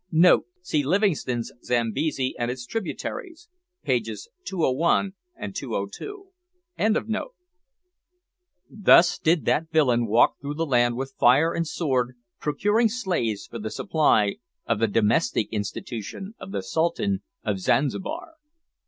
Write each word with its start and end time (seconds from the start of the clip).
[See 0.63 0.81
Livingstone's 0.81 1.51
Zambesi 1.63 2.33
and 2.39 2.49
its 2.49 2.65
Tributaries, 2.65 3.49
pages 3.83 4.27
201, 4.45 5.13
202.] 5.53 6.29
Thus 8.67 9.19
did 9.19 9.45
that 9.45 9.69
villain 9.71 10.07
walk 10.07 10.39
through 10.41 10.55
the 10.55 10.65
land 10.65 10.95
with 10.97 11.13
fire 11.19 11.53
and 11.53 11.67
sword 11.67 12.15
procuring 12.39 12.89
slaves 12.89 13.45
for 13.45 13.59
the 13.59 13.69
supply 13.69 14.37
of 14.65 14.79
the 14.79 14.87
"domestic 14.87 15.47
institution" 15.53 16.33
of 16.39 16.51
the 16.51 16.63
Sultan 16.63 17.21
of 17.43 17.59
Zanzibar. 17.59 18.37